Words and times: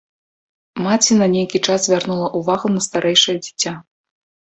Маці 0.85 1.13
на 1.19 1.27
нейкі 1.35 1.63
час 1.67 1.79
звярнула 1.89 2.33
ўвагу 2.43 2.67
на 2.77 2.85
старэйшае 2.89 3.41
дзіця. 3.47 3.81